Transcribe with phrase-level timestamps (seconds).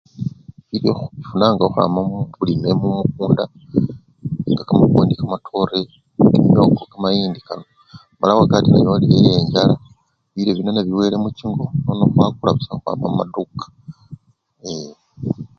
[0.69, 3.43] Bilyo khufunanga khukhwama mumikunda
[4.51, 5.79] nga kamapwondi, kamatore,
[6.33, 7.65] kimyoko, kamayindi kano
[8.17, 9.75] mala wakati neyolile yenjala
[10.33, 13.67] bilyo bino nebiwele muchingo nono khwakula busa khwama mumaduka
[14.73, 14.93] ee!.